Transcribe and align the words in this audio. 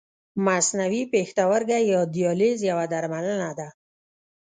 مصنوعي 0.45 1.03
پښتورګی 1.13 1.79
یا 1.91 1.99
دیالیز 2.13 2.59
یوه 2.69 2.85
درملنه 2.93 3.51
ده. 3.59 3.67